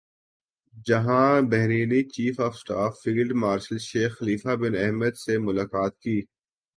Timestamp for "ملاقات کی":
5.39-6.17